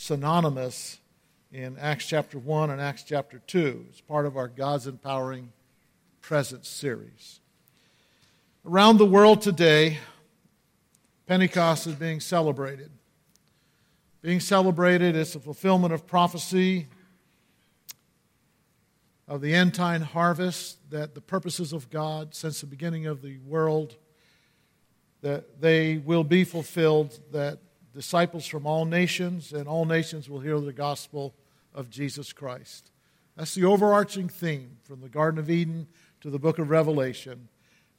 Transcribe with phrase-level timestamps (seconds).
[0.00, 0.98] synonymous
[1.52, 3.84] in Acts chapter 1 and Acts chapter 2.
[3.90, 5.52] It's part of our God's Empowering
[6.22, 7.40] Presence series.
[8.64, 9.98] Around the world today,
[11.26, 12.90] Pentecost is being celebrated.
[14.22, 16.88] Being celebrated is the fulfillment of prophecy
[19.28, 23.36] of the end time harvest, that the purposes of God since the beginning of the
[23.40, 23.96] world,
[25.20, 27.58] that they will be fulfilled, that
[27.94, 31.34] disciples from all nations and all nations will hear the gospel
[31.74, 32.90] of Jesus Christ.
[33.36, 35.88] That's the overarching theme from the Garden of Eden
[36.20, 37.48] to the book of Revelation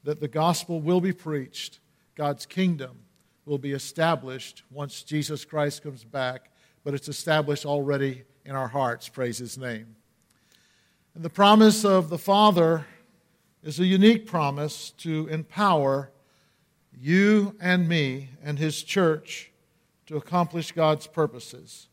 [0.04, 1.78] that the gospel will be preached,
[2.14, 2.98] God's kingdom
[3.44, 6.50] will be established once Jesus Christ comes back,
[6.84, 9.08] but it's established already in our hearts.
[9.08, 9.96] Praise his name.
[11.14, 12.86] And the promise of the Father
[13.62, 16.10] is a unique promise to empower
[16.98, 19.51] you and me and his church
[20.12, 21.88] to accomplish God's purposes.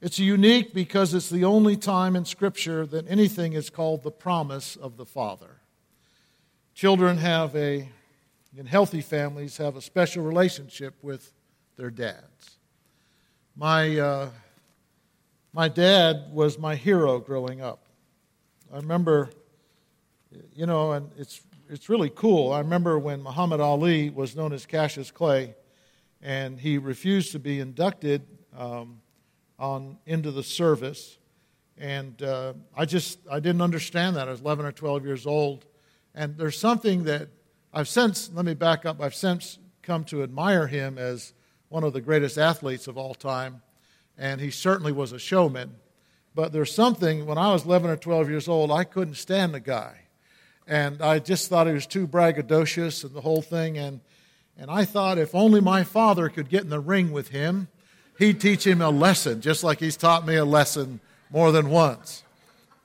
[0.00, 4.76] It's unique because it's the only time in Scripture that anything is called the promise
[4.76, 5.60] of the Father.
[6.72, 7.86] Children have a,
[8.56, 11.34] in healthy families, have a special relationship with
[11.76, 12.56] their dads.
[13.54, 14.30] My, uh,
[15.52, 17.84] my dad was my hero growing up.
[18.72, 19.28] I remember,
[20.54, 22.52] you know, and it's, it's really cool.
[22.52, 25.54] I remember when Muhammad Ali was known as Cassius Clay,
[26.24, 28.26] and he refused to be inducted.
[28.56, 29.00] Um,
[29.58, 31.18] on into the service.
[31.78, 34.28] And uh, I just I didn't understand that.
[34.28, 35.64] I was 11 or 12 years old,
[36.14, 37.28] and there's something that
[37.72, 39.00] I've since let me back up.
[39.00, 41.34] I've since come to admire him as
[41.68, 43.62] one of the greatest athletes of all time,
[44.16, 45.74] and he certainly was a showman.
[46.34, 49.60] But there's something when I was 11 or 12 years old, I couldn't stand the
[49.60, 49.98] guy,
[50.66, 53.78] and I just thought he was too braggadocious and the whole thing.
[53.78, 54.00] And
[54.58, 57.68] and I thought if only my father could get in the ring with him
[58.18, 62.22] he'd teach him a lesson, just like he's taught me a lesson more than once.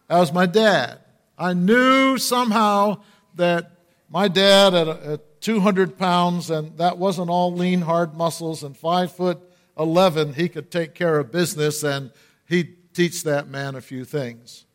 [0.07, 0.99] That was my dad.
[1.37, 3.01] I knew somehow
[3.35, 3.71] that
[4.09, 9.11] my dad at, at 200 pounds, and that wasn't all lean, hard muscles, and five
[9.11, 9.39] foot
[9.77, 12.11] 11, he could take care of business, and
[12.47, 14.65] he'd teach that man a few things.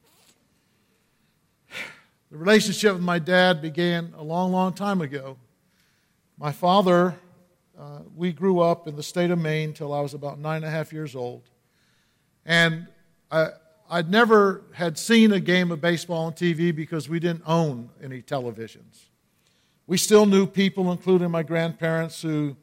[2.31, 5.37] The relationship with my dad began a long, long time ago.
[6.45, 7.15] My father
[7.79, 10.67] uh, we grew up in the state of Maine till I was about nine and
[10.67, 11.49] a half years old.
[12.45, 12.87] And
[13.31, 13.49] I,
[13.89, 18.21] I'd never had seen a game of baseball on TV because we didn't own any
[18.21, 19.07] televisions.
[19.87, 22.59] We still knew people, including my grandparents, who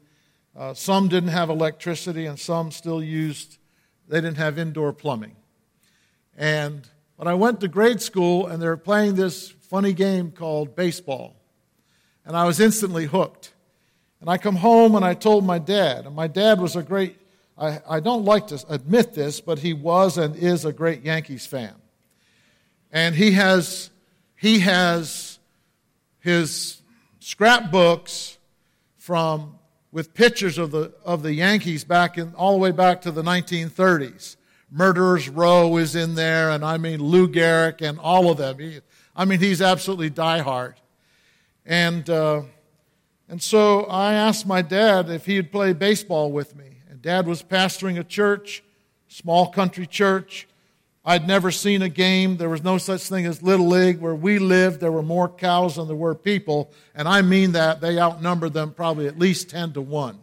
[0.56, 3.58] uh, some didn't have electricity and some still used,
[4.06, 5.34] they didn't have indoor plumbing.
[6.36, 10.76] And when I went to grade school and they were playing this funny game called
[10.76, 11.34] baseball,
[12.24, 13.51] and I was instantly hooked.
[14.22, 17.16] And I come home and I told my dad, and my dad was a great,
[17.58, 21.44] I, I don't like to admit this, but he was and is a great Yankees
[21.44, 21.74] fan.
[22.92, 23.90] And he has,
[24.36, 25.40] he has
[26.20, 26.82] his
[27.18, 28.38] scrapbooks
[28.96, 29.58] from,
[29.90, 33.22] with pictures of the, of the Yankees back in, all the way back to the
[33.22, 34.36] 1930s.
[34.70, 38.60] Murderers Row is in there, and I mean Lou Gehrig and all of them.
[38.60, 38.78] He,
[39.16, 40.74] I mean, he's absolutely diehard.
[41.66, 42.42] And, uh,
[43.32, 46.66] and so I asked my dad if he'd play baseball with me.
[46.90, 48.62] And dad was pastoring a church,
[49.08, 50.46] small country church.
[51.02, 52.36] I'd never seen a game.
[52.36, 54.00] There was no such thing as Little League.
[54.00, 56.72] Where we lived, there were more cows than there were people.
[56.94, 57.80] And I mean that.
[57.80, 60.22] They outnumbered them probably at least 10 to 1.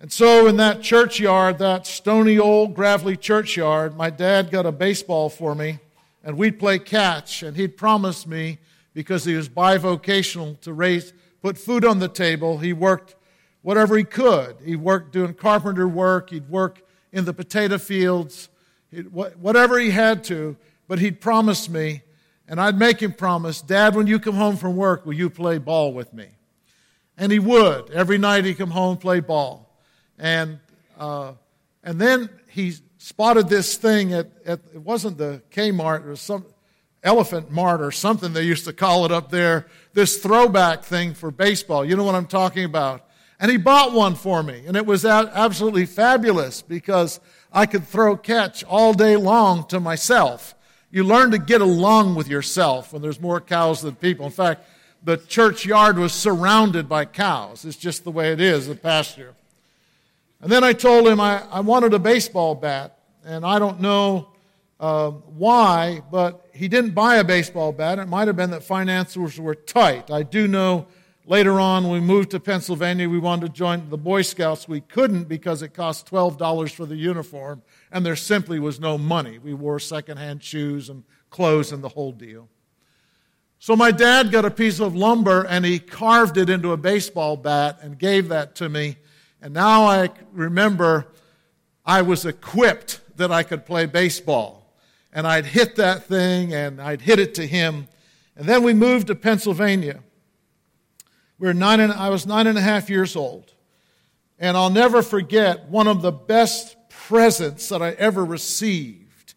[0.00, 5.28] And so in that churchyard, that stony old gravelly churchyard, my dad got a baseball
[5.28, 5.78] for me,
[6.24, 7.42] and we'd play catch.
[7.42, 8.60] And he'd promised me,
[8.94, 11.12] because he was bivocational, to raise
[11.42, 12.58] put food on the table.
[12.58, 13.16] He worked
[13.62, 14.56] whatever he could.
[14.64, 18.48] He worked doing carpenter work, he'd work in the potato fields,
[19.10, 20.56] whatever he had to,
[20.88, 22.02] but he'd promise me,
[22.48, 25.58] and I'd make him promise, Dad, when you come home from work, will you play
[25.58, 26.26] ball with me?
[27.16, 27.90] And he would.
[27.90, 29.76] Every night he'd come home play ball.
[30.18, 30.58] And,
[30.98, 31.32] uh,
[31.84, 36.44] and then he spotted this thing at, at, it wasn't the Kmart, it was some,
[37.02, 41.30] Elephant Mart or something they used to call it up there, this throwback thing for
[41.30, 41.84] baseball.
[41.84, 43.06] You know what I'm talking about.
[43.38, 47.20] And he bought one for me, and it was absolutely fabulous because
[47.50, 50.54] I could throw catch all day long to myself.
[50.90, 54.26] You learn to get along with yourself when there's more cows than people.
[54.26, 54.66] In fact,
[55.02, 57.64] the churchyard was surrounded by cows.
[57.64, 59.34] It's just the way it is, the pasture.
[60.42, 64.28] And then I told him I, I wanted a baseball bat, and I don't know
[64.80, 68.00] uh, why, but he didn't buy a baseball bat.
[68.00, 70.10] It might have been that finances were tight.
[70.10, 70.88] I do know
[71.30, 74.66] Later on, we moved to Pennsylvania, we wanted to join the Boy Scouts.
[74.66, 77.62] We couldn't because it cost $12 for the uniform,
[77.92, 79.38] and there simply was no money.
[79.38, 82.48] We wore secondhand shoes and clothes and the whole deal.
[83.60, 87.36] So my dad got a piece of lumber and he carved it into a baseball
[87.36, 88.96] bat and gave that to me.
[89.40, 91.12] And now I remember
[91.86, 94.59] I was equipped that I could play baseball.
[95.12, 97.88] And I'd hit that thing and I'd hit it to him.
[98.36, 100.00] And then we moved to Pennsylvania.
[101.38, 103.52] We were nine and, I was nine and a half years old.
[104.38, 109.34] And I'll never forget one of the best presents that I ever received.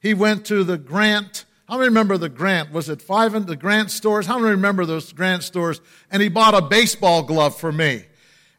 [0.00, 2.70] He went to the Grant how many remember the Grant?
[2.70, 4.26] Was it five the Grant stores?
[4.26, 5.80] How many remember those Grant stores?
[6.12, 8.04] And he bought a baseball glove for me.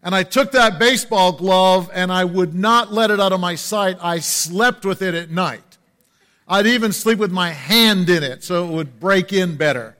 [0.03, 3.55] And I took that baseball glove and I would not let it out of my
[3.55, 3.97] sight.
[4.01, 5.63] I slept with it at night.
[6.47, 9.97] I'd even sleep with my hand in it so it would break in better.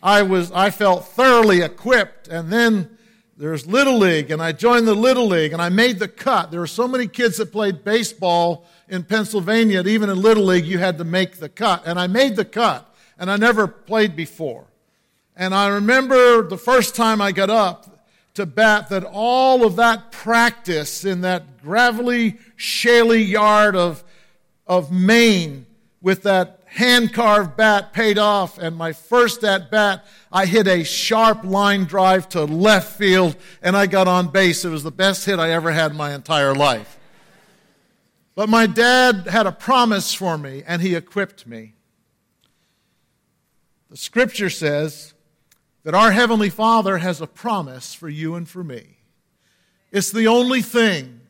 [0.00, 2.28] I was, I felt thoroughly equipped.
[2.28, 2.98] And then
[3.36, 6.50] there's Little League, and I joined the Little League, and I made the cut.
[6.50, 10.66] There were so many kids that played baseball in Pennsylvania, that even in Little League,
[10.66, 11.82] you had to make the cut.
[11.84, 14.66] And I made the cut, and I never played before.
[15.34, 20.12] And I remember the first time I got up to bat that all of that
[20.12, 24.04] practice in that gravelly, shaly yard of,
[24.66, 25.66] of Maine
[26.02, 30.84] with that hand carved bat paid off, and my first at bat, I hit a
[30.84, 34.64] sharp line drive to left field, and I got on base.
[34.64, 36.98] It was the best hit I ever had in my entire life.
[38.34, 41.74] But my dad had a promise for me, and he equipped me.
[43.90, 45.12] The scripture says
[45.82, 48.98] that our Heavenly Father has a promise for you and for me.
[49.90, 51.20] It's the only thing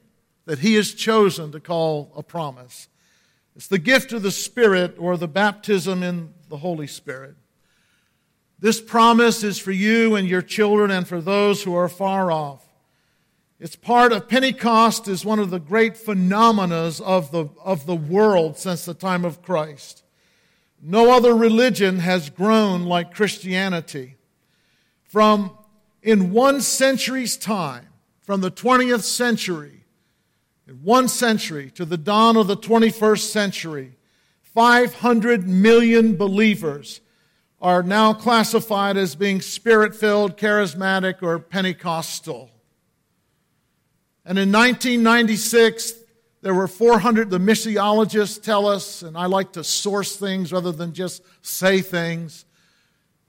[0.44, 2.88] that He has chosen to call a promise.
[3.54, 7.36] It's the gift of the Spirit or the baptism in the Holy Spirit.
[8.58, 12.64] This promise is for you and your children and for those who are far off.
[13.58, 18.56] It's part of Pentecost is one of the great phenomena of the, of the world
[18.58, 20.02] since the time of Christ.
[20.80, 24.16] No other religion has grown like Christianity.
[25.04, 25.56] From
[26.02, 27.86] in one century's time,
[28.20, 29.81] from the 20th century
[30.66, 33.96] in one century to the dawn of the 21st century,
[34.42, 37.00] 500 million believers
[37.60, 42.50] are now classified as being spirit filled, charismatic, or Pentecostal.
[44.24, 45.94] And in 1996,
[46.42, 50.92] there were 400, the missiologists tell us, and I like to source things rather than
[50.92, 52.44] just say things.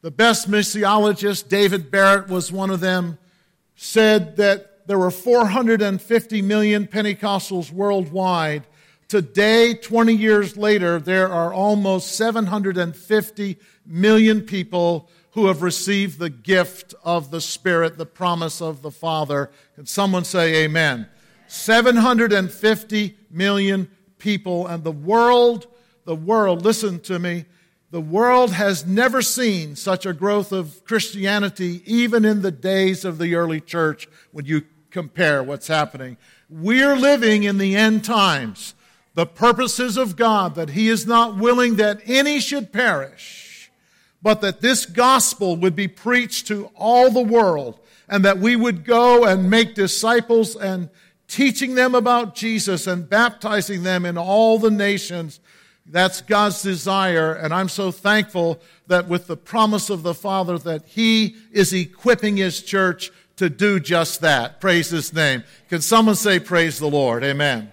[0.01, 3.19] The best missiologist, David Barrett, was one of them,
[3.75, 8.67] said that there were 450 million Pentecostals worldwide.
[9.07, 16.93] Today, 20 years later, there are almost 750 million people who have received the gift
[17.03, 19.49] of the Spirit, the promise of the Father.
[19.75, 21.07] Can someone say amen?
[21.47, 25.67] 750 million people, and the world,
[26.05, 27.45] the world, listen to me,
[27.91, 33.19] the world has never seen such a growth of Christianity, even in the days of
[33.19, 36.15] the early church, when you compare what's happening.
[36.49, 38.75] We're living in the end times.
[39.15, 43.69] The purposes of God, that He is not willing that any should perish,
[44.21, 48.85] but that this gospel would be preached to all the world, and that we would
[48.85, 50.89] go and make disciples and
[51.27, 55.39] teaching them about Jesus and baptizing them in all the nations.
[55.85, 60.85] That's God's desire, and I'm so thankful that with the promise of the Father that
[60.85, 64.61] He is equipping His church to do just that.
[64.61, 65.43] Praise His name.
[65.69, 67.23] Can someone say, Praise the Lord?
[67.23, 67.71] Amen.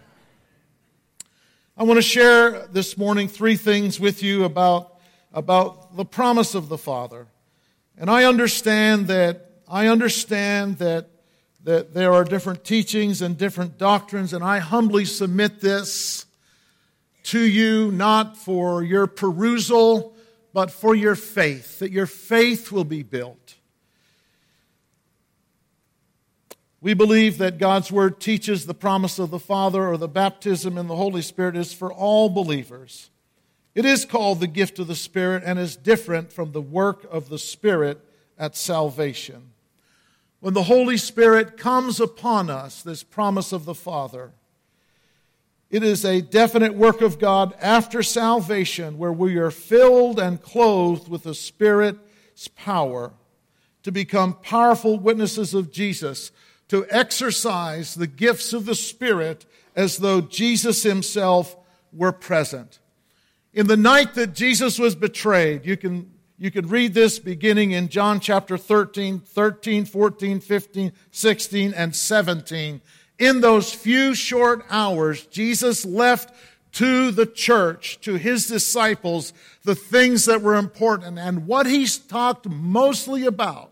[1.76, 4.98] I want to share this morning three things with you about,
[5.32, 7.26] about the promise of the Father.
[7.96, 11.08] And I understand that, I understand that,
[11.64, 16.26] that there are different teachings and different doctrines, and I humbly submit this
[17.24, 20.14] to you, not for your perusal,
[20.52, 23.39] but for your faith, that your faith will be built.
[26.82, 30.86] We believe that God's Word teaches the promise of the Father or the baptism in
[30.86, 33.10] the Holy Spirit is for all believers.
[33.74, 37.28] It is called the gift of the Spirit and is different from the work of
[37.28, 38.02] the Spirit
[38.38, 39.52] at salvation.
[40.40, 44.32] When the Holy Spirit comes upon us, this promise of the Father,
[45.70, 51.08] it is a definite work of God after salvation where we are filled and clothed
[51.08, 53.12] with the Spirit's power
[53.82, 56.32] to become powerful witnesses of Jesus
[56.70, 59.44] to exercise the gifts of the Spirit
[59.76, 61.54] as though Jesus himself
[61.92, 62.78] were present.
[63.52, 66.10] In the night that Jesus was betrayed, you can,
[66.40, 72.80] You can read this beginning in John chapter 13, 13, 14, 15, 16, and 17.
[73.18, 76.34] In those few short hours, Jesus left
[76.72, 79.34] to the church, to his disciples,
[79.64, 81.18] the things that were important.
[81.18, 83.69] And what he's talked mostly about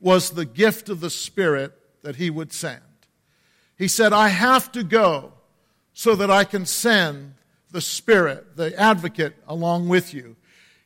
[0.00, 2.80] was the gift of the Spirit that he would send.
[3.76, 5.32] He said, I have to go
[5.92, 7.34] so that I can send
[7.70, 10.36] the Spirit, the advocate, along with you.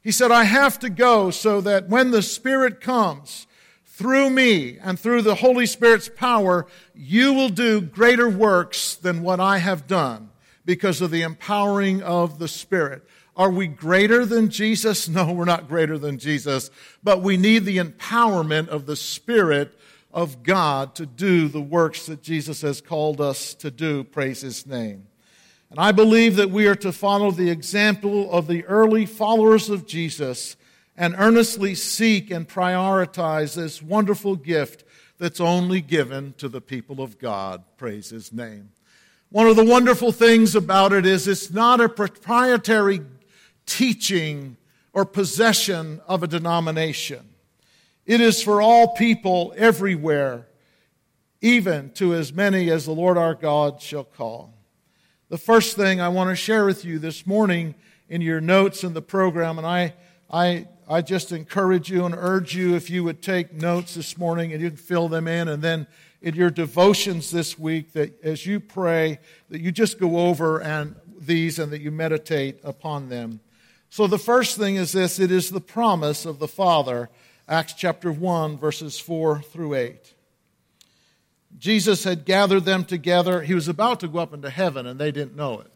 [0.02, 3.46] He said, I have to go so that when the Spirit comes,
[3.94, 6.66] through me and through the Holy Spirit's power,
[6.96, 10.30] you will do greater works than what I have done
[10.64, 13.04] because of the empowering of the Spirit.
[13.36, 15.08] Are we greater than Jesus?
[15.14, 16.70] No, we're not greater than Jesus,
[17.02, 19.78] but we need the empowerment of the Spirit
[20.12, 24.04] of God to do the works that Jesus has called us to do.
[24.04, 25.06] Praise His name.
[25.70, 29.86] And I believe that we are to follow the example of the early followers of
[29.86, 30.56] Jesus
[30.96, 34.84] and earnestly seek and prioritize this wonderful gift
[35.18, 37.64] that's only given to the people of God.
[37.76, 38.70] Praise His name.
[39.30, 43.00] One of the wonderful things about it is it's not a proprietary
[43.66, 44.56] teaching
[44.92, 47.28] or possession of a denomination.
[48.06, 50.46] It is for all people everywhere,
[51.40, 54.54] even to as many as the Lord our God shall call.
[55.28, 57.74] The first thing I want to share with you this morning
[58.08, 59.94] in your notes in the program, and I,
[60.30, 64.52] I I just encourage you and urge you if you would take notes this morning
[64.52, 65.86] and you can fill them in and then
[66.20, 69.18] in your devotions this week that as you pray
[69.48, 73.40] that you just go over and these and that you meditate upon them.
[73.94, 77.10] So the first thing is this it is the promise of the Father
[77.48, 80.14] Acts chapter 1 verses 4 through 8.
[81.56, 83.42] Jesus had gathered them together.
[83.42, 85.70] He was about to go up into heaven and they didn't know it.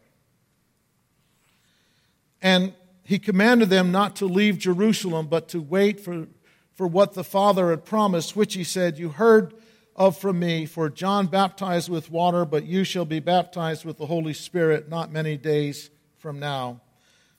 [2.41, 2.73] And
[3.03, 6.27] he commanded them not to leave Jerusalem, but to wait for,
[6.73, 9.53] for what the Father had promised, which he said, You heard
[9.95, 14.07] of from me, for John baptized with water, but you shall be baptized with the
[14.07, 16.81] Holy Spirit not many days from now.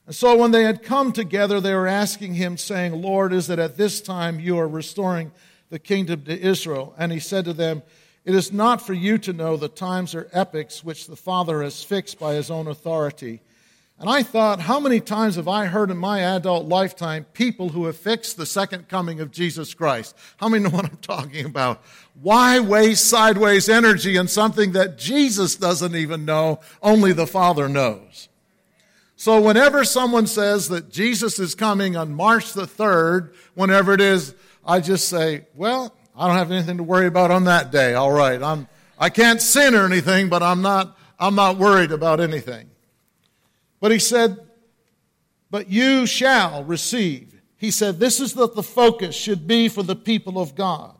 [0.05, 3.59] And so when they had come together, they were asking him, saying, Lord, is it
[3.59, 5.31] at this time you are restoring
[5.69, 6.93] the kingdom to Israel?
[6.97, 7.83] And he said to them,
[8.25, 11.83] It is not for you to know the times or epochs which the Father has
[11.83, 13.41] fixed by his own authority
[14.01, 17.85] and I thought, how many times have I heard in my adult lifetime people who
[17.85, 20.17] have fixed the second coming of Jesus Christ?
[20.37, 21.83] How many know what I'm talking about?
[22.19, 28.27] Why waste sideways energy in something that Jesus doesn't even know, only the Father knows?
[29.21, 34.33] So whenever someone says that Jesus is coming on March the 3rd, whenever it is,
[34.65, 37.93] I just say, well, I don't have anything to worry about on that day.
[37.93, 38.41] All right.
[38.41, 42.71] I'm, I can't sin or anything, but I'm not, I'm not worried about anything.
[43.79, 44.39] But he said,
[45.51, 47.43] But you shall receive.
[47.57, 50.95] He said, This is what the focus should be for the people of God.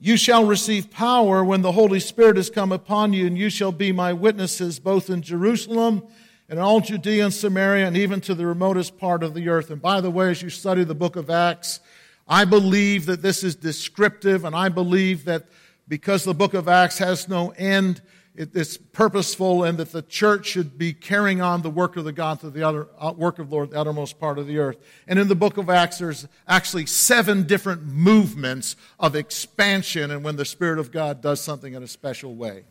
[0.00, 3.70] You shall receive power when the Holy Spirit has come upon you, and you shall
[3.70, 6.02] be my witnesses both in Jerusalem
[6.48, 9.70] and all Judea and Samaria and even to the remotest part of the earth.
[9.70, 11.80] And by the way, as you study the book of Acts,
[12.26, 15.44] I believe that this is descriptive, and I believe that
[15.88, 18.00] because the book of Acts has no end,
[18.36, 22.40] it's purposeful and that the church should be carrying on the work of the God
[22.40, 24.78] to the other, uh, work of Lord, the uttermost part of the earth.
[25.06, 30.34] And in the book of Acts, there's actually seven different movements of expansion and when
[30.34, 32.64] the Spirit of God does something in a special way.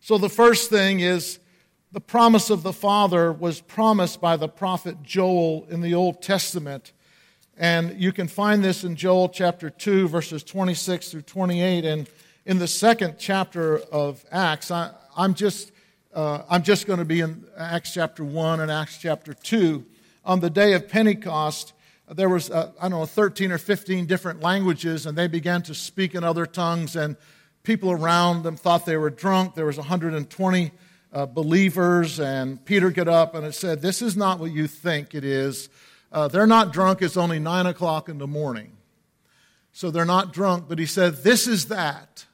[0.00, 1.38] So the first thing is
[1.94, 6.92] the promise of the Father was promised by the prophet Joel in the Old Testament.
[7.56, 11.84] And you can find this in Joel chapter 2, verses 26 through 28.
[11.84, 12.08] And
[12.46, 15.70] in the second chapter of Acts, I, am just,
[16.12, 19.86] uh, I'm just going to be in Acts chapter 1 and Acts chapter 2.
[20.24, 21.74] On the day of Pentecost,
[22.10, 25.74] there was, uh, I don't know, 13 or 15 different languages, and they began to
[25.76, 27.16] speak in other tongues, and
[27.62, 29.54] people around them thought they were drunk.
[29.54, 30.72] There was 120
[31.14, 35.14] uh, believers, and Peter got up and it said, This is not what you think
[35.14, 35.68] it is.
[36.12, 37.00] Uh, they're not drunk.
[37.00, 38.76] It's only 9 o'clock in the morning.
[39.72, 42.26] So they're not drunk, but he said, This is that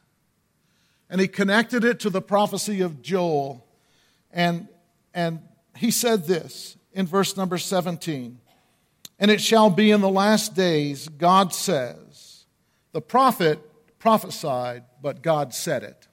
[1.10, 3.66] and he connected it to the prophecy of Joel.
[4.32, 4.68] And,
[5.12, 5.40] and
[5.76, 8.38] he said this in verse number 17
[9.18, 12.46] And it shall be in the last days, God says,
[12.92, 13.58] the prophet
[13.98, 16.06] prophesied, but God said it.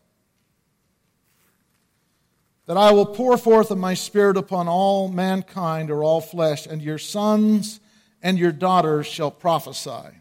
[2.68, 6.82] That I will pour forth of my spirit upon all mankind or all flesh, and
[6.82, 7.80] your sons
[8.22, 10.20] and your daughters shall prophesy.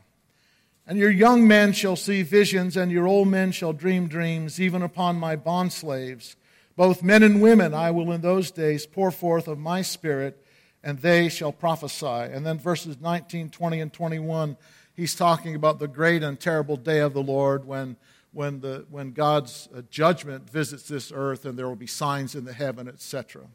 [0.87, 4.83] And your young men shall see visions, and your old men shall dream dreams, even
[4.83, 6.37] upon my bondslaves.
[6.77, 10.41] Both men and women I will in those days pour forth of my spirit,
[10.85, 12.07] and they shall prophesy.
[12.07, 14.57] And then verses 19, 20, and 21,
[14.95, 17.97] he's talking about the great and terrible day of the Lord when,
[18.37, 22.45] when, the, when God's uh, judgment visits this earth and there will be signs in
[22.45, 23.47] the heaven, etc.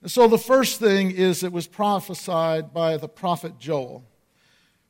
[0.00, 4.04] And so the first thing is it was prophesied by the prophet Joel.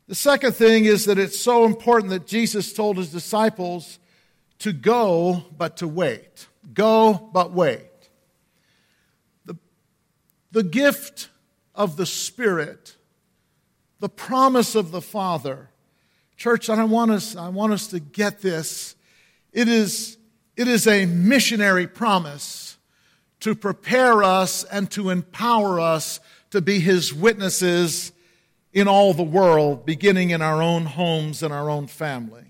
[0.08, 3.98] The second thing is that it's so important that Jesus told his disciples
[4.58, 6.46] to go, but to wait.
[6.74, 7.88] Go, but wait.
[9.46, 9.56] The,
[10.52, 11.30] the gift
[11.74, 12.96] of the Spirit,
[14.00, 15.70] the promise of the Father.
[16.36, 18.94] Church, I want us, I want us to get this.
[19.52, 20.18] It is,
[20.56, 22.76] it is a missionary promise
[23.40, 28.12] to prepare us and to empower us to be His witnesses
[28.72, 32.44] in all the world, beginning in our own homes and our own family.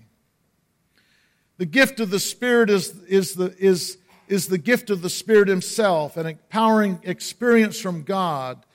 [1.57, 5.47] The gift of the Spirit is, is, the, is, is the gift of the Spirit
[5.47, 8.65] Himself, an empowering experience from God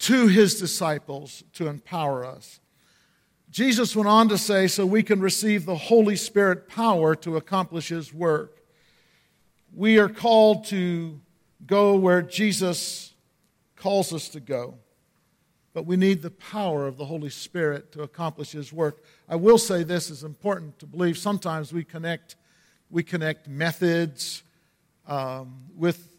[0.00, 2.60] to His disciples to empower us.
[3.56, 7.88] Jesus went on to say, so we can receive the Holy Spirit power to accomplish
[7.88, 8.60] His work.
[9.74, 11.18] We are called to
[11.66, 13.14] go where Jesus
[13.74, 14.74] calls us to go
[15.76, 19.04] but we need the power of the Holy Spirit to accomplish His work.
[19.28, 21.18] I will say this is important to believe.
[21.18, 22.36] Sometimes we connect,
[22.88, 24.42] we connect methods
[25.06, 26.16] um, with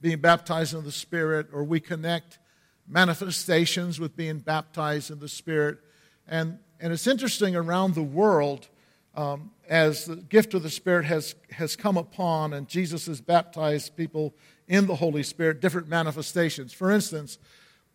[0.00, 2.38] being baptized in the Spirit, or we connect
[2.86, 5.78] manifestations with being baptized in the Spirit.
[6.26, 8.68] And, and it's interesting around the world
[9.14, 13.96] um, as the gift of the Spirit has, has come upon and Jesus has baptized
[13.96, 14.34] people
[14.66, 16.72] in the Holy Spirit, different manifestations.
[16.72, 17.38] For instance,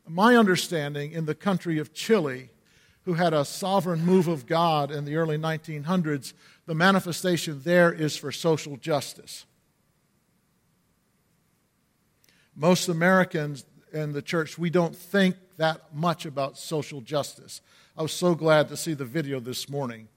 [0.07, 2.49] my understanding in the country of Chile,
[3.03, 6.33] who had a sovereign move of God in the early 1900s,
[6.65, 9.45] the manifestation there is for social justice.
[12.55, 17.61] Most Americans in the church, we don't think that much about social justice.
[17.99, 20.07] I was so glad to see the video this morning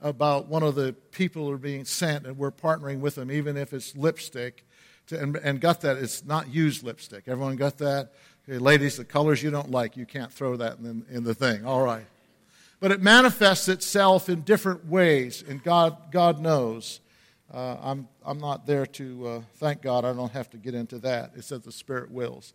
[0.00, 3.56] about one of the people who are being sent, and we're partnering with them, even
[3.56, 4.66] if it's lipstick,
[5.06, 7.28] to, and, and got that it's not used lipstick.
[7.28, 8.10] Everyone got that?
[8.42, 11.64] Okay, ladies, the colors you don't like, you can't throw that in, in the thing.
[11.64, 12.04] All right.
[12.80, 16.98] But it manifests itself in different ways, and God, God knows.
[17.54, 20.04] Uh, I'm, I'm not there to uh, thank God.
[20.04, 21.34] I don't have to get into that.
[21.36, 22.52] It's that the Spirit wills.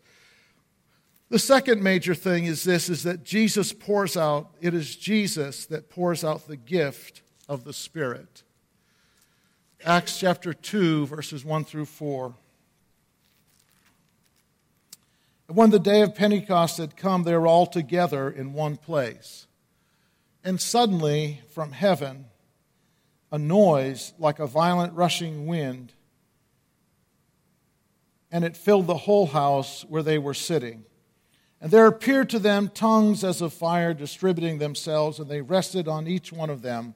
[1.33, 5.89] The second major thing is this is that Jesus pours out, it is Jesus that
[5.89, 8.43] pours out the gift of the Spirit.
[9.83, 12.35] Acts chapter 2, verses 1 through 4.
[15.47, 19.47] When the day of Pentecost had come, they were all together in one place.
[20.43, 22.25] And suddenly, from heaven,
[23.31, 25.93] a noise like a violent rushing wind,
[28.31, 30.85] and it filled the whole house where they were sitting.
[31.63, 36.09] And there appeared to them tongues as of fire distributing themselves, and they rested on
[36.09, 36.93] each one of them.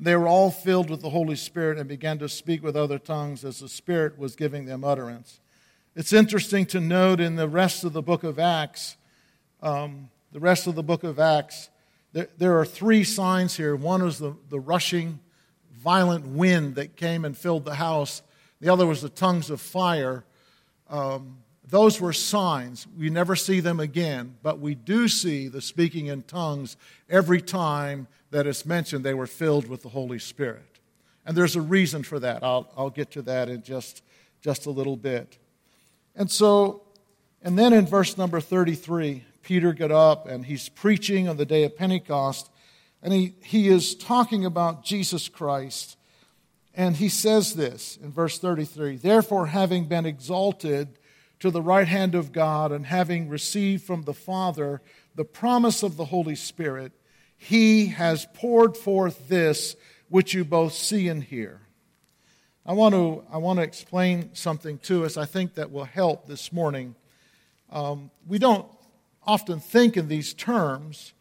[0.00, 3.44] They were all filled with the Holy Spirit and began to speak with other tongues
[3.44, 5.40] as the Spirit was giving them utterance.
[5.94, 8.96] It's interesting to note in the rest of the book of Acts,
[9.60, 11.68] um, the rest of the book of Acts,
[12.14, 13.76] there, there are three signs here.
[13.76, 15.18] One is the, the rushing,
[15.70, 18.22] violent wind that came and filled the house,
[18.58, 20.24] the other was the tongues of fire.
[20.88, 22.86] Um, those were signs.
[22.96, 26.76] We never see them again, but we do see the speaking in tongues
[27.10, 30.62] every time that it's mentioned they were filled with the Holy Spirit.
[31.26, 32.42] And there's a reason for that.
[32.42, 34.02] I'll, I'll get to that in just,
[34.40, 35.38] just a little bit.
[36.16, 36.82] And so,
[37.42, 41.64] and then in verse number 33, Peter got up and he's preaching on the day
[41.64, 42.50] of Pentecost,
[43.02, 45.96] and he, he is talking about Jesus Christ.
[46.74, 50.98] And he says this in verse 33 Therefore, having been exalted
[51.40, 54.82] to the right hand of God and having received from the Father
[55.14, 56.92] the promise of the Holy Spirit,
[57.36, 59.76] he has poured forth this
[60.08, 61.60] which you both see and hear.
[62.66, 66.26] I want to, I want to explain something to us I think that will help
[66.26, 66.94] this morning.
[67.70, 68.66] Um, we don't
[69.26, 71.12] often think in these terms,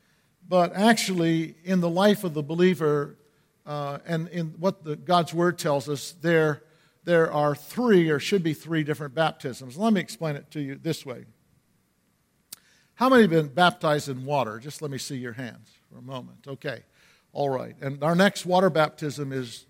[0.47, 3.17] but actually, in the life of the believer
[3.65, 6.63] uh, and in what the, God's Word tells us, there,
[7.08, 9.78] there are three, or should be three, different baptisms.
[9.78, 11.24] Let me explain it to you this way.
[12.96, 14.60] How many have been baptized in water?
[14.60, 16.39] Just let me see your hands for a moment.
[16.46, 16.84] Okay.
[17.32, 17.78] All right.
[17.80, 19.67] And our next water baptism is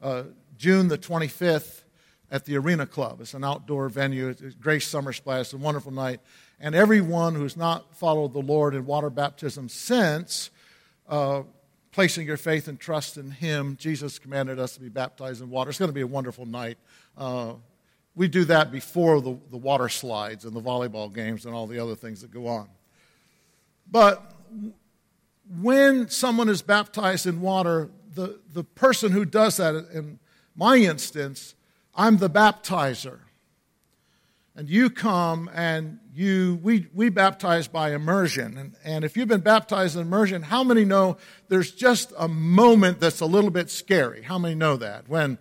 [0.00, 0.22] uh,
[0.56, 1.82] June the 25th
[2.30, 3.20] at the Arena Club.
[3.20, 4.28] It's an outdoor venue.
[4.28, 5.40] It's Grace Summer Splash.
[5.40, 6.20] It's a wonderful night.
[6.58, 10.48] And everyone who's not followed the Lord in water baptism since
[11.06, 11.42] uh,
[11.92, 15.70] placing your faith and trust in Him, Jesus commanded us to be baptized in water.
[15.70, 16.78] It's going to be a wonderful night.
[17.16, 17.54] Uh,
[18.14, 21.78] we do that before the, the water slides and the volleyball games and all the
[21.78, 22.68] other things that go on.
[23.90, 24.34] But
[25.60, 30.18] when someone is baptized in water, the, the person who does that, in
[30.56, 31.54] my instance,
[31.94, 33.20] I'm the baptizer.
[34.58, 38.58] And you come and you, we, we baptize by immersion.
[38.58, 41.16] And, and if you've been baptized in immersion, how many know
[41.46, 44.22] there's just a moment that's a little bit scary?
[44.22, 45.08] How many know that?
[45.08, 45.38] When,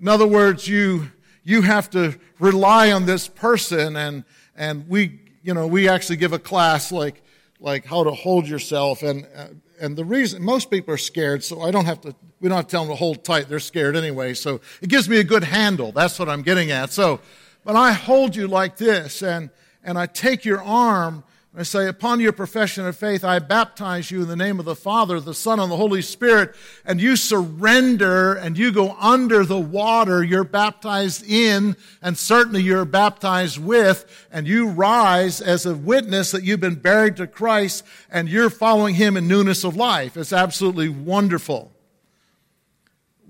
[0.00, 1.10] in other words, you,
[1.42, 4.22] you have to rely on this person and,
[4.54, 7.20] and we, you know, we actually give a class like,
[7.58, 9.02] like how to hold yourself.
[9.02, 9.46] And, uh,
[9.80, 12.66] and the reason, most people are scared, so I don't have to, we don't have
[12.66, 13.48] to tell them to hold tight.
[13.48, 14.34] They're scared anyway.
[14.34, 15.90] So it gives me a good handle.
[15.90, 16.92] That's what I'm getting at.
[16.92, 17.18] So,
[17.64, 19.50] but I hold you like this, and,
[19.84, 21.22] and I take your arm,
[21.52, 24.64] and I say, Upon your profession of faith, I baptize you in the name of
[24.64, 29.44] the Father, the Son, and the Holy Spirit, and you surrender and you go under
[29.44, 35.74] the water you're baptized in, and certainly you're baptized with, and you rise as a
[35.74, 40.16] witness that you've been buried to Christ, and you're following Him in newness of life.
[40.16, 41.70] It's absolutely wonderful.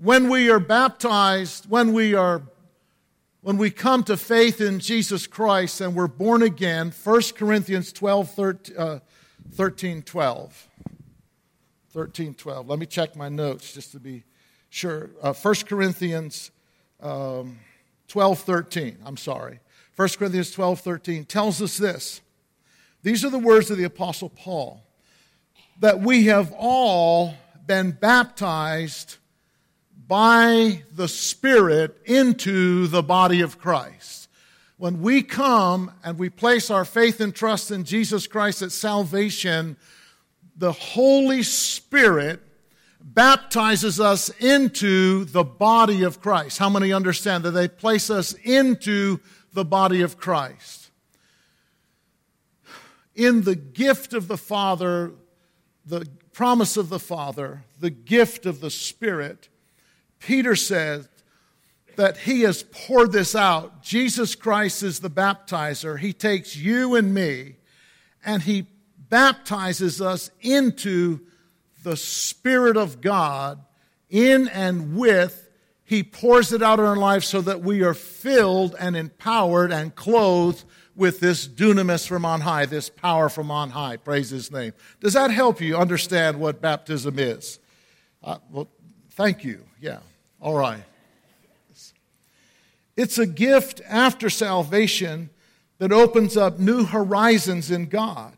[0.01, 2.41] When we are baptized, when we are
[3.43, 8.31] when we come to faith in Jesus Christ and we're born again, 1 Corinthians 12,
[8.31, 8.99] 13, uh,
[9.51, 10.67] 13 12.
[11.89, 12.69] 13, 12.
[12.69, 14.23] Let me check my notes just to be
[14.69, 15.09] sure.
[15.21, 16.51] Uh, 1 Corinthians
[17.01, 17.59] um,
[18.07, 18.97] 12, 13.
[19.05, 19.59] I'm sorry.
[19.97, 22.21] 1 Corinthians 12, 13 tells us this.
[23.03, 24.81] These are the words of the Apostle Paul
[25.81, 27.35] that we have all
[27.67, 29.17] been baptized
[30.07, 34.27] by the Spirit into the body of Christ.
[34.77, 39.77] When we come and we place our faith and trust in Jesus Christ at salvation,
[40.57, 42.41] the Holy Spirit
[42.99, 46.57] baptizes us into the body of Christ.
[46.57, 49.19] How many understand that they place us into
[49.53, 50.89] the body of Christ?
[53.15, 55.11] In the gift of the Father,
[55.85, 59.49] the promise of the Father, the gift of the Spirit,
[60.25, 61.07] Peter says
[61.95, 63.83] that he has poured this out.
[63.83, 65.99] Jesus Christ is the baptizer.
[65.99, 67.55] He takes you and me
[68.25, 68.67] and he
[69.09, 71.19] baptizes us into
[71.83, 73.63] the Spirit of God
[74.09, 75.49] in and with.
[75.83, 79.93] He pours it out in our lives so that we are filled and empowered and
[79.93, 80.63] clothed
[80.95, 83.97] with this dunamis from on high, this power from on high.
[83.97, 84.73] Praise his name.
[84.99, 87.59] Does that help you understand what baptism is?
[88.23, 88.69] Uh, well,
[89.11, 89.63] thank you.
[89.81, 89.99] Yeah.
[90.43, 90.83] All right.
[92.97, 95.29] It's a gift after salvation
[95.77, 98.33] that opens up new horizons in God.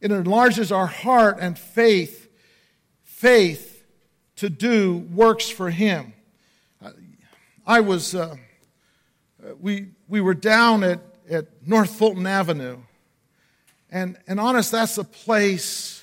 [0.00, 2.28] It enlarges our heart and faith,
[3.04, 3.84] faith
[4.36, 6.12] to do works for Him.
[7.64, 8.34] I was, uh,
[9.60, 10.98] we, we were down at,
[11.30, 12.78] at North Fulton Avenue.
[13.90, 16.02] And, and honest, that's a place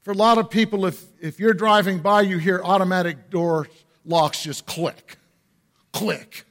[0.00, 3.68] for a lot of people, if, if you're driving by, you hear automatic doors
[4.06, 5.18] locks just click,
[5.92, 6.44] click.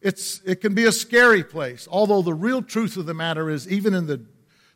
[0.00, 3.70] It's, it can be a scary place, although the real truth of the matter is,
[3.70, 4.20] even in the,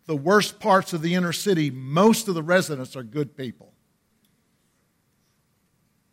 [0.06, 3.72] the worst parts of the inner city, most of the residents are good people.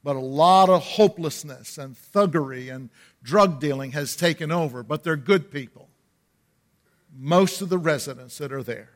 [0.03, 2.89] But a lot of hopelessness and thuggery and
[3.21, 5.89] drug dealing has taken over, but they're good people.
[7.15, 8.89] Most of the residents that are there.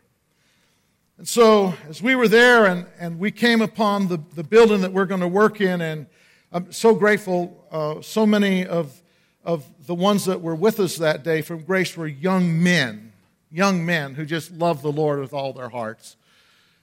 [1.17, 4.93] And so, as we were there and, and we came upon the, the building that
[4.93, 6.07] we're going to work in, and
[6.51, 7.65] I'm so grateful.
[7.69, 9.01] Uh, so many of,
[9.43, 13.12] of the ones that were with us that day from Grace were young men,
[13.51, 16.15] young men who just love the Lord with all their hearts.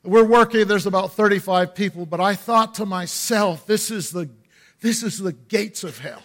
[0.03, 4.29] We're working, there's about 35 people, but I thought to myself, this is the,
[4.83, 6.23] this is the gates of hell.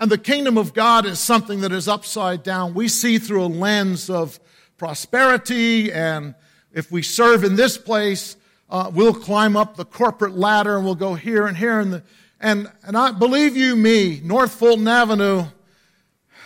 [0.00, 2.72] And the kingdom of God is something that is upside down.
[2.72, 4.40] We see through a lens of
[4.78, 6.34] prosperity, and
[6.72, 8.36] if we serve in this place,
[8.72, 11.78] uh, we'll climb up the corporate ladder and we'll go here and here.
[11.78, 12.02] And, the,
[12.40, 15.44] and, and I believe you me, North Fulton Avenue,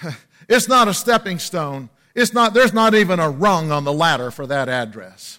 [0.48, 1.88] it's not a stepping stone.
[2.16, 5.38] It's not, there's not even a rung on the ladder for that address.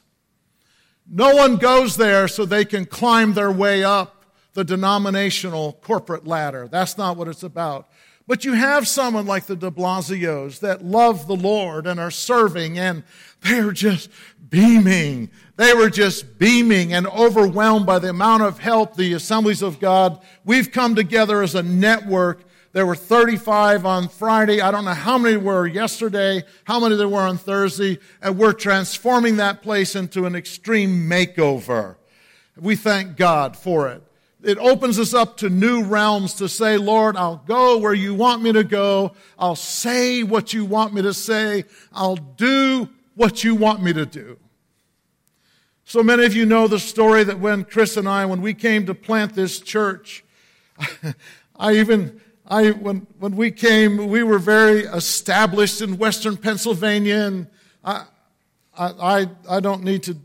[1.09, 6.69] No one goes there so they can climb their way up the denominational corporate ladder.
[6.71, 7.89] That's not what it's about.
[8.27, 12.77] But you have someone like the de Blasios that love the Lord and are serving,
[12.79, 13.03] and
[13.41, 14.09] they're just
[14.49, 15.31] beaming.
[15.57, 20.21] They were just beaming and overwhelmed by the amount of help the Assemblies of God.
[20.45, 22.43] We've come together as a network.
[22.73, 24.61] There were 35 on Friday.
[24.61, 28.53] I don't know how many were yesterday, how many there were on Thursday, and we're
[28.53, 31.95] transforming that place into an extreme makeover.
[32.55, 34.03] We thank God for it.
[34.43, 38.43] it opens us up to new realms to say, Lord, I'll go where you want
[38.43, 39.13] me to go.
[39.39, 41.65] I'll say what you want me to say.
[41.91, 44.37] I'll do what you want me to do.
[45.89, 48.85] So many of you know the story that when Chris and I, when we came
[48.87, 50.25] to plant this church,
[51.55, 57.47] I even, I, when, when we came, we were very established in Western Pennsylvania, and
[57.85, 58.03] I,
[58.77, 60.17] I, I don't need to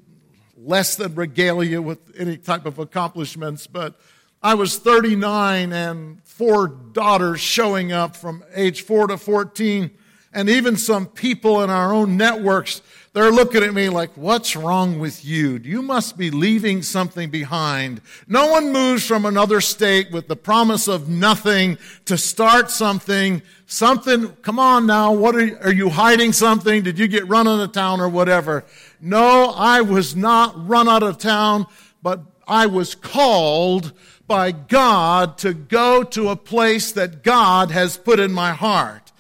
[0.56, 4.00] less than regale you with any type of accomplishments, but
[4.42, 9.92] I was 39 and four daughters showing up from age 4 to 14,
[10.32, 12.82] and even some people in our own networks
[13.14, 15.60] they're looking at me like, what's wrong with you?
[15.62, 18.00] You must be leaving something behind.
[18.26, 23.42] No one moves from another state with the promise of nothing to start something.
[23.66, 26.82] Something, come on now, what are you, are you hiding something?
[26.82, 28.64] Did you get run out of town or whatever?
[28.98, 31.66] No, I was not run out of town,
[32.02, 33.92] but I was called
[34.26, 39.12] by God to go to a place that God has put in my heart.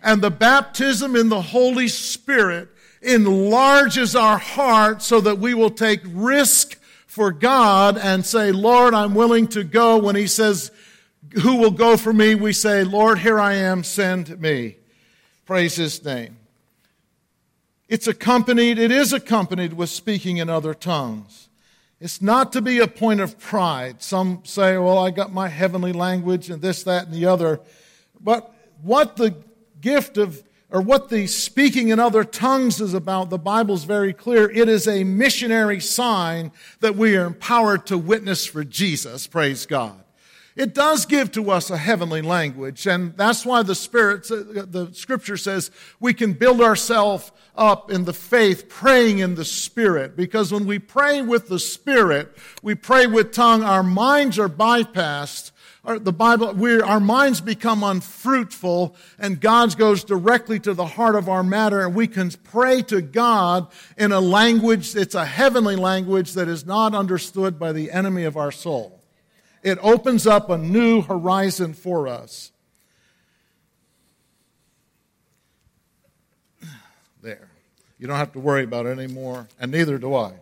[0.00, 2.68] And the baptism in the Holy Spirit
[3.02, 9.14] enlarges our heart so that we will take risk for God and say, Lord, I'm
[9.14, 9.98] willing to go.
[9.98, 10.70] When He says,
[11.42, 12.34] Who will go for me?
[12.34, 14.76] We say, Lord, here I am, send me.
[15.46, 16.36] Praise His name.
[17.88, 21.48] It's accompanied, it is accompanied with speaking in other tongues.
[22.00, 24.02] It's not to be a point of pride.
[24.02, 27.60] Some say, well, I got my heavenly language and this, that, and the other.
[28.20, 29.34] But what the
[29.80, 34.50] gift of or what the speaking in other tongues is about, the Bible's very clear.
[34.50, 39.26] It is a missionary sign that we are empowered to witness for Jesus.
[39.26, 40.04] Praise God.
[40.56, 45.36] It does give to us a heavenly language, and that's why the Spirit, the Scripture
[45.36, 50.16] says we can build ourselves up in the faith, praying in the Spirit.
[50.16, 55.52] Because when we pray with the Spirit, we pray with tongue, our minds are bypassed
[55.84, 61.28] our, the Bible, our minds become unfruitful, and God goes directly to the heart of
[61.28, 63.66] our matter, and we can pray to God
[63.96, 68.36] in a language, it's a heavenly language that is not understood by the enemy of
[68.36, 69.00] our soul.
[69.62, 72.52] It opens up a new horizon for us.
[77.22, 77.48] There.
[77.98, 80.32] You don't have to worry about it anymore, and neither do I.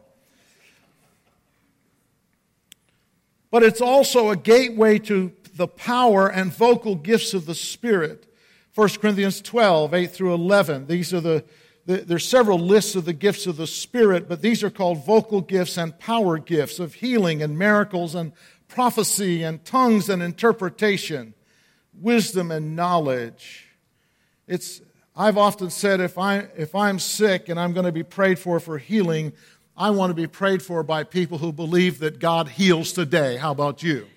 [3.51, 8.27] but it's also a gateway to the power and vocal gifts of the Spirit.
[8.75, 10.87] 1 Corinthians 12, 8 through 11.
[10.87, 11.45] These are the,
[11.85, 15.41] the, there's several lists of the gifts of the Spirit, but these are called vocal
[15.41, 18.33] gifts and power gifts of healing and miracles and
[18.69, 21.35] prophecy and tongues and interpretation,
[22.01, 23.67] wisdom and knowledge.
[24.47, 24.81] It's,
[25.17, 28.61] I've often said if, I, if I'm sick and I'm going to be prayed for
[28.61, 29.33] for healing,
[29.81, 33.37] I want to be prayed for by people who believe that God heals today.
[33.37, 34.09] How about you?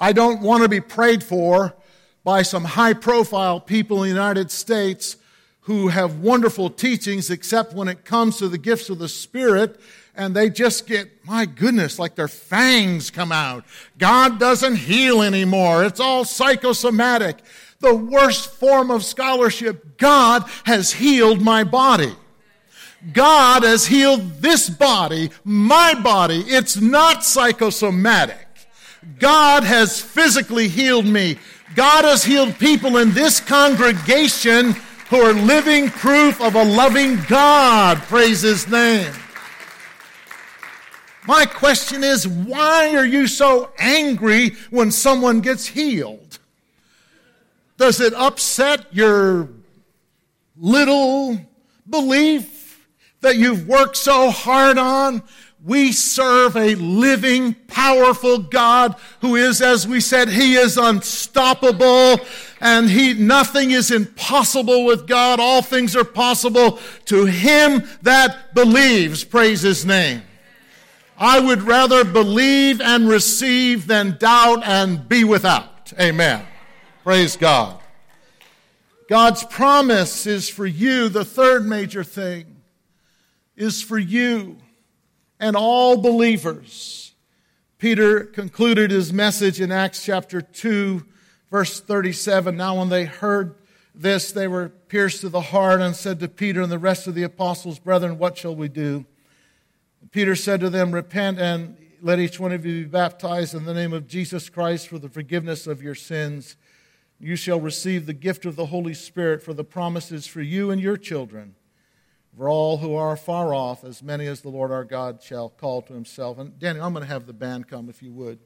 [0.00, 1.72] I don't want to be prayed for
[2.24, 5.16] by some high profile people in the United States
[5.60, 9.78] who have wonderful teachings, except when it comes to the gifts of the Spirit,
[10.16, 13.64] and they just get, my goodness, like their fangs come out.
[13.96, 15.84] God doesn't heal anymore.
[15.84, 17.38] It's all psychosomatic.
[17.78, 19.98] The worst form of scholarship.
[19.98, 22.14] God has healed my body.
[23.12, 26.40] God has healed this body, my body.
[26.46, 28.46] It's not psychosomatic.
[29.18, 31.38] God has physically healed me.
[31.74, 34.72] God has healed people in this congregation
[35.10, 37.98] who are living proof of a loving God.
[37.98, 39.12] Praise His name.
[41.26, 46.38] My question is, why are you so angry when someone gets healed?
[47.76, 49.48] Does it upset your
[50.56, 51.40] little
[51.88, 52.53] belief?
[53.24, 55.22] That you've worked so hard on.
[55.64, 62.20] We serve a living, powerful God who is, as we said, He is unstoppable
[62.60, 65.40] and He, nothing is impossible with God.
[65.40, 69.24] All things are possible to Him that believes.
[69.24, 70.22] Praise His name.
[71.16, 75.94] I would rather believe and receive than doubt and be without.
[75.98, 76.44] Amen.
[77.04, 77.80] Praise God.
[79.08, 82.53] God's promise is for you, the third major thing
[83.56, 84.58] is for you
[85.38, 87.14] and all believers.
[87.78, 91.04] Peter concluded his message in Acts chapter 2,
[91.50, 92.56] verse 37.
[92.56, 93.56] Now, when they heard
[93.94, 97.14] this, they were pierced to the heart and said to Peter and the rest of
[97.14, 99.04] the apostles, Brethren, what shall we do?
[100.10, 103.74] Peter said to them, Repent and let each one of you be baptized in the
[103.74, 106.56] name of Jesus Christ for the forgiveness of your sins.
[107.20, 110.80] You shall receive the gift of the Holy Spirit, for the promises for you and
[110.80, 111.54] your children
[112.36, 115.82] for all who are far off, as many as the Lord our God shall call
[115.82, 116.38] to himself.
[116.38, 118.40] And Daniel, I'm going to have the band come if you would.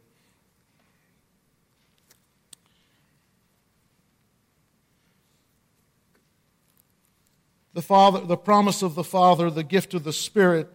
[7.72, 10.68] The, Father, the promise of the Father, the gift of the Spirit,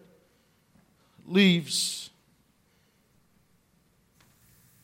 [1.26, 2.10] leaves,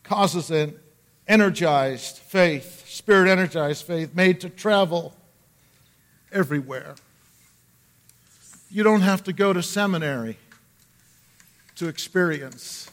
[0.05, 0.79] causes an
[1.27, 5.15] energized faith, spirit energized faith, made to travel
[6.31, 6.95] everywhere.
[8.73, 10.39] You don't have to go to seminary
[11.75, 12.89] to experience.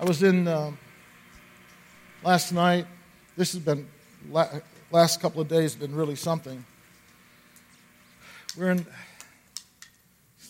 [0.00, 0.70] I was in uh,
[2.24, 2.86] last night.
[3.36, 3.86] This has been
[4.90, 6.64] last couple of days been really something.
[8.56, 8.86] We're in.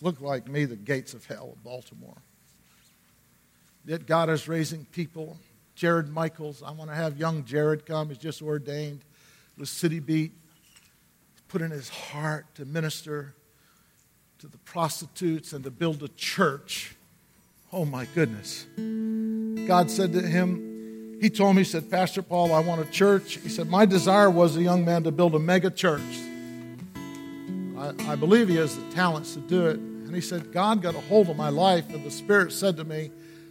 [0.01, 2.19] Looked like me the gates of hell of Baltimore.
[3.85, 5.39] Yet God is raising people.
[5.75, 8.11] Jared Michaels, I want to have young Jared come.
[8.11, 9.01] He's just ordained.
[9.57, 10.31] The city beat.
[11.49, 13.35] Put in his heart to minister
[14.39, 16.95] to the prostitutes and to build a church.
[17.73, 18.67] Oh my goodness.
[19.67, 23.39] God said to him, He told me, He said, Pastor Paul, I want a church.
[23.39, 26.03] He said, My desire was a young man to build a mega church.
[27.77, 29.77] I, I believe he has the talents to do it.
[29.77, 32.85] And he said, God got a hold of my life, and the Spirit said to
[32.85, 33.11] me,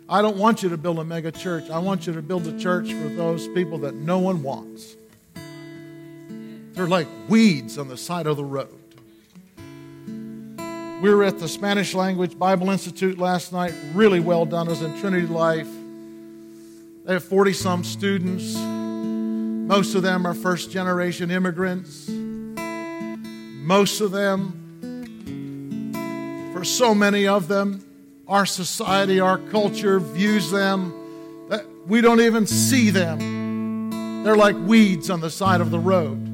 [0.10, 1.70] I don't want you to build a mega church.
[1.70, 4.96] I want you to build a church for those people that no one wants.
[6.78, 8.70] They're like weeds on the side of the road.
[11.02, 13.74] We were at the Spanish Language Bible Institute last night.
[13.96, 14.68] Really well done.
[14.68, 15.68] Was in Trinity Life.
[17.04, 18.56] They have 40 some students.
[18.56, 22.08] Most of them are first generation immigrants.
[22.10, 24.54] Most of them,
[26.54, 27.84] for so many of them,
[28.28, 30.94] our society, our culture views them
[31.50, 34.24] that we don't even see them.
[34.24, 36.27] They're like weeds on the side of the road.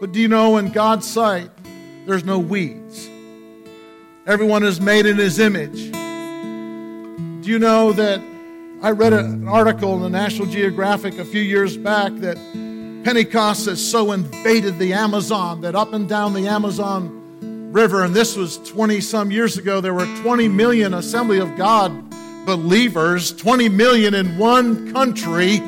[0.00, 1.50] But do you know, in God's sight,
[2.06, 3.08] there's no weeds.
[4.26, 5.90] Everyone is made in His image.
[7.42, 8.20] Do you know that
[8.80, 12.36] I read an article in the National Geographic a few years back that
[13.04, 18.36] Pentecost has so invaded the Amazon that up and down the Amazon River, and this
[18.36, 22.08] was 20 some years ago, there were 20 million Assembly of God
[22.46, 25.60] believers, 20 million in one country,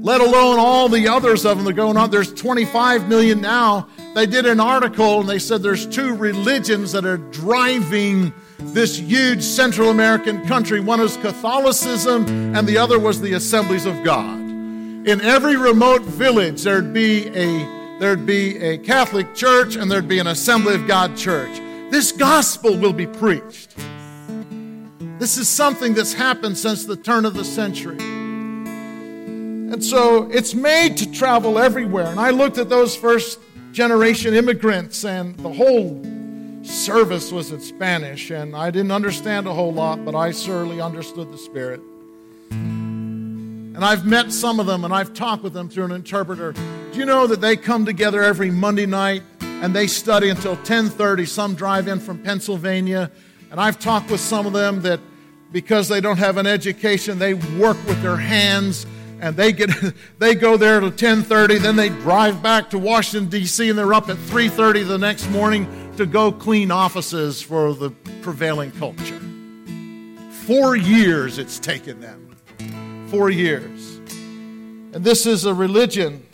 [0.00, 2.10] let alone all the others of them that are going on.
[2.10, 3.86] There's 25 million now.
[4.14, 9.42] They did an article and they said there's two religions that are driving this huge
[9.42, 10.80] Central American country.
[10.80, 14.38] One is Catholicism, and the other was the Assemblies of God.
[14.38, 20.18] In every remote village, there'd be a there'd be a Catholic church and there'd be
[20.18, 21.58] an Assembly of God church.
[21.90, 23.76] This gospel will be preached.
[25.18, 28.19] This is something that's happened since the turn of the century.
[29.72, 32.06] And so it's made to travel everywhere.
[32.06, 33.38] And I looked at those first
[33.72, 36.02] generation immigrants, and the whole
[36.64, 38.30] service was in Spanish.
[38.30, 41.80] And I didn't understand a whole lot, but I certainly understood the Spirit.
[42.50, 46.52] And I've met some of them and I've talked with them through an interpreter.
[46.52, 51.26] Do you know that they come together every Monday night and they study until 10:30.
[51.26, 53.10] Some drive in from Pennsylvania,
[53.50, 55.00] and I've talked with some of them that
[55.52, 58.86] because they don't have an education, they work with their hands
[59.20, 59.70] and they get
[60.18, 63.68] they go there till 10:30, then they drive back to Washington D.C.
[63.68, 67.90] and they're up at 3:30 the next morning to go clean offices for the
[68.22, 69.20] prevailing culture.
[70.46, 72.30] 4 years it's taken them
[73.10, 73.98] four years.
[74.92, 76.24] And this is a religion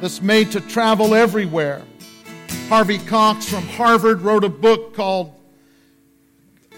[0.00, 1.82] that's made to travel everywhere.
[2.68, 5.32] Harvey Cox from Harvard wrote a book called,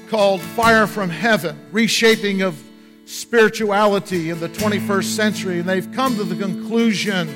[0.08, 2.62] called Fire from Heaven Reshaping of
[3.04, 5.60] Spirituality in the 21st Century.
[5.60, 7.28] And they've come to the conclusion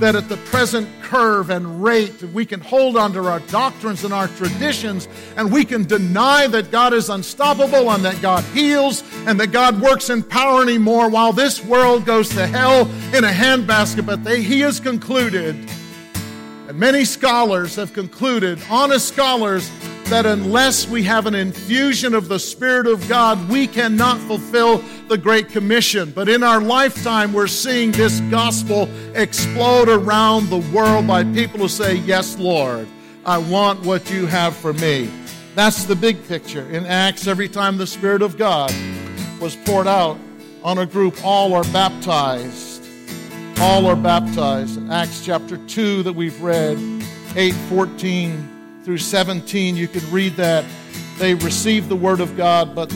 [0.00, 4.12] that at the present curve and rate, we can hold on to our doctrines and
[4.12, 9.40] our traditions, and we can deny that God is unstoppable and that God heals and
[9.40, 12.82] that God works in power anymore while this world goes to hell
[13.14, 14.04] in a handbasket.
[14.04, 15.56] But they, he has concluded,
[16.68, 19.70] and many scholars have concluded, honest scholars,
[20.06, 25.18] that unless we have an infusion of the Spirit of God, we cannot fulfill the
[25.18, 26.12] Great Commission.
[26.12, 31.68] But in our lifetime, we're seeing this gospel explode around the world by people who
[31.68, 32.86] say, Yes, Lord,
[33.24, 35.10] I want what you have for me.
[35.56, 36.68] That's the big picture.
[36.70, 38.72] In Acts, every time the Spirit of God
[39.40, 40.18] was poured out
[40.62, 42.84] on a group, all are baptized.
[43.58, 44.76] All are baptized.
[44.76, 46.78] In Acts chapter 2 that we've read,
[47.34, 48.55] 8 14
[48.86, 50.64] through 17, you can read that.
[51.18, 52.88] They received the word of God, but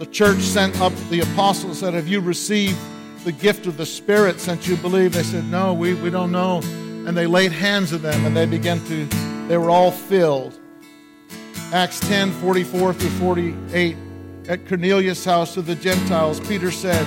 [0.00, 2.76] the church sent up the apostles and said, Have you received
[3.22, 5.12] the gift of the Spirit since you believe?
[5.12, 6.58] They said, No, we, we don't know.
[7.06, 9.04] And they laid hands on them and they began to,
[9.46, 10.58] they were all filled.
[11.72, 13.96] Acts 10 44 through 48.
[14.48, 17.06] At Cornelius' house to the Gentiles, Peter said,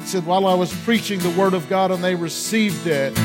[0.00, 3.18] He said, While I was preaching the word of God and they received it,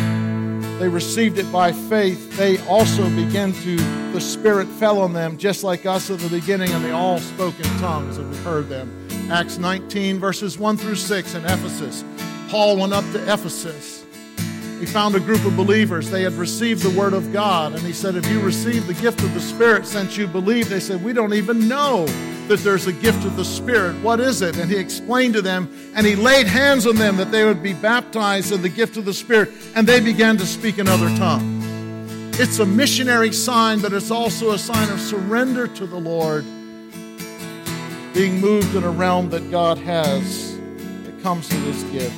[0.80, 2.36] they received it by faith.
[2.38, 3.76] They also began to,
[4.12, 7.58] the Spirit fell on them just like us at the beginning, and they all spoke
[7.58, 9.08] in tongues, and we heard them.
[9.32, 12.04] Acts 19, verses 1 through 6 in Ephesus.
[12.50, 14.06] Paul went up to Ephesus.
[14.80, 16.12] He found a group of believers.
[16.12, 19.24] They had received the word of God, and he said, If you receive the gift
[19.24, 22.06] of the Spirit since you believe, they said, We don't even know
[22.48, 23.96] that there's a gift of the Spirit.
[24.04, 24.58] What is it?
[24.58, 27.74] And he explained to them, and he laid hands on them that they would be
[27.74, 32.40] baptized in the gift of the Spirit, and they began to speak in other tongues.
[32.40, 36.44] It's a missionary sign, but it's also a sign of surrender to the Lord,
[38.14, 42.16] being moved in a realm that God has that comes to this gift.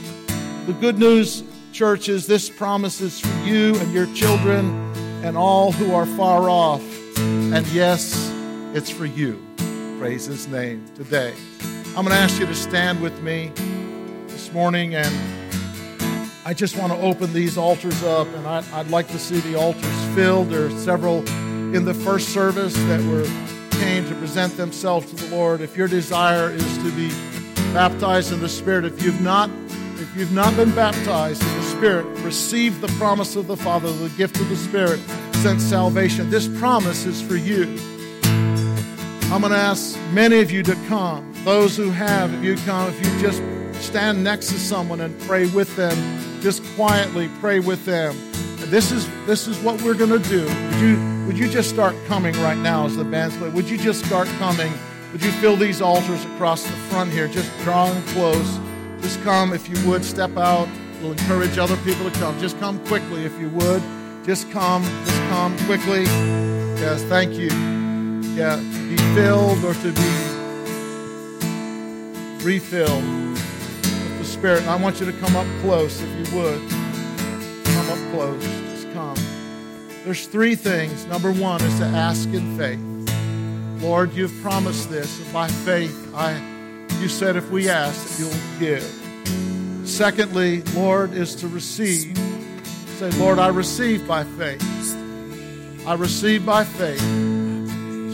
[0.65, 5.71] The good news, church, is this promise is for you and your children and all
[5.71, 6.84] who are far off.
[7.17, 8.30] And yes,
[8.73, 9.47] it's for you.
[10.00, 11.34] Praise his name today.
[11.88, 13.52] I'm going to ask you to stand with me
[14.28, 15.12] this morning, and
[16.45, 19.56] I just want to open these altars up, and I'd, I'd like to see the
[19.56, 20.50] altars filled.
[20.50, 21.28] There are several
[21.76, 23.26] in the first service that were
[23.80, 25.62] came to present themselves to the Lord.
[25.62, 27.10] If your desire is to be
[27.74, 29.50] baptized in the Spirit, if you've not
[29.95, 34.10] if you've not been baptized in the Spirit, receive the promise of the Father, the
[34.10, 35.00] gift of the Spirit,
[35.38, 36.30] since salvation.
[36.30, 37.97] This promise is for you.
[39.30, 41.34] I'm going to ask many of you to come.
[41.43, 43.43] Those who have, if you come, if you just
[43.86, 45.97] stand next to someone and pray with them,
[46.41, 48.15] just quietly pray with them.
[48.71, 50.45] This is this is what we're going to do.
[50.45, 53.49] Would you would you just start coming right now as the band's play?
[53.49, 54.71] Would you just start coming?
[55.11, 57.28] Would you fill these altars across the front here?
[57.28, 58.59] Just draw them close.
[59.01, 60.05] Just come if you would.
[60.05, 60.69] Step out.
[61.01, 62.39] We'll encourage other people to come.
[62.39, 63.84] Just come quickly if you would.
[64.25, 64.84] Just come.
[64.84, 66.03] Just come quickly.
[66.80, 67.76] Yes, thank you
[68.38, 70.11] yeah, to be filled or to be
[72.45, 74.61] refilled with the Spirit.
[74.61, 76.69] And I want you to come up close if you would.
[77.65, 78.43] Come up close.
[78.43, 79.17] Just come.
[80.05, 81.05] There's three things.
[81.05, 82.79] Number one is to ask in faith.
[83.81, 85.19] Lord, you've promised this.
[85.19, 86.39] And by faith, I
[86.99, 88.83] you said if we ask, you'll give.
[89.83, 92.15] Secondly, Lord, is to receive.
[92.97, 94.63] Say, Lord, I receive by faith.
[95.88, 97.26] I receive by faith.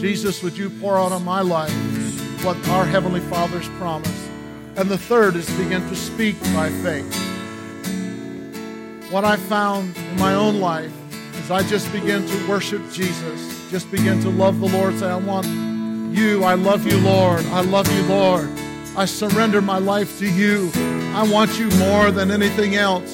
[0.04, 1.72] Jesus, would you pour out on my life
[2.44, 4.28] what our Heavenly Father's promised?
[4.76, 7.10] And the third is begin to speak by faith.
[9.10, 10.92] What I found in my own life
[11.38, 15.16] is I just begin to worship Jesus, just begin to love the Lord, say, I
[15.16, 15.46] want
[16.14, 18.50] you, I love you, Lord, I love you, Lord.
[18.98, 20.70] I surrender my life to you.
[21.14, 23.10] I want you more than anything else.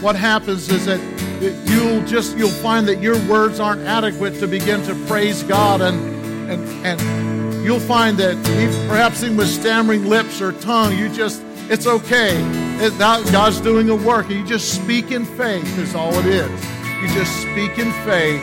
[0.00, 1.00] What happens is that
[1.40, 5.80] you'll just you'll find that your words aren't adequate to begin to praise God.
[5.80, 11.08] And and and you'll find that even, perhaps even with stammering lips or tongue you
[11.08, 12.36] just it's okay.
[12.84, 14.26] It, God's doing a work.
[14.26, 16.64] And you just speak in faith is all it is.
[17.00, 18.42] You just speak in faith.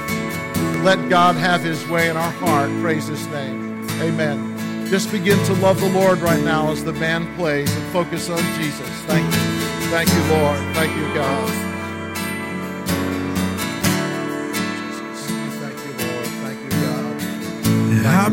[0.84, 2.70] Let God have his way in our heart.
[2.82, 3.88] Praise his name.
[4.02, 4.88] Amen.
[4.88, 8.42] Just begin to love the Lord right now as the band plays and focus on
[8.60, 8.90] Jesus.
[9.06, 9.42] Thank you.
[9.90, 10.60] Thank you Lord.
[10.76, 11.71] Thank you God
[18.04, 18.32] I Bye.